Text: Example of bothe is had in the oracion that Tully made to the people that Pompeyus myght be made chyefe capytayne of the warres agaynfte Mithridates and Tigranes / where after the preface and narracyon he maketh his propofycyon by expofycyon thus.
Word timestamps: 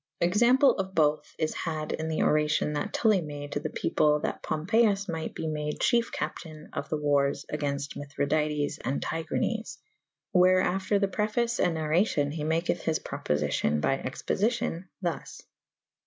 Example 0.19 0.71
of 0.79 0.95
bothe 0.95 1.23
is 1.37 1.53
had 1.53 1.91
in 1.91 2.07
the 2.07 2.21
oracion 2.23 2.73
that 2.73 2.91
Tully 2.91 3.21
made 3.21 3.51
to 3.51 3.59
the 3.59 3.69
people 3.69 4.21
that 4.21 4.41
Pompeyus 4.41 5.05
myght 5.05 5.35
be 5.35 5.45
made 5.45 5.77
chyefe 5.79 6.11
capytayne 6.11 6.69
of 6.73 6.89
the 6.89 6.97
warres 6.97 7.45
agaynfte 7.53 7.95
Mithridates 7.95 8.79
and 8.79 8.99
Tigranes 8.99 9.77
/ 10.05 10.31
where 10.31 10.59
after 10.61 10.97
the 10.97 11.07
preface 11.07 11.59
and 11.59 11.77
narracyon 11.77 12.33
he 12.33 12.43
maketh 12.43 12.81
his 12.81 12.97
propofycyon 12.97 13.79
by 13.79 13.95
expofycyon 13.99 14.85
thus. 15.03 15.43